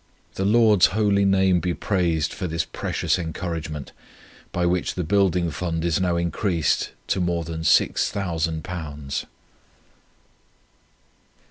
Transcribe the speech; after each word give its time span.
The 0.33 0.45
Lord's 0.45 0.87
holy 0.97 1.25
name 1.25 1.59
be 1.59 1.75
praised 1.75 2.33
for 2.33 2.47
this 2.47 2.65
precious 2.65 3.19
encouragement, 3.19 3.91
by 4.51 4.65
which 4.65 4.95
the 4.95 5.03
Building 5.03 5.51
Fund 5.51 5.85
is 5.85 6.01
now 6.01 6.15
increased 6.15 6.89
to 7.05 7.21
more 7.21 7.43
than 7.43 7.63
six 7.63 8.09
thousand 8.09 8.63
pounds." 8.63 9.27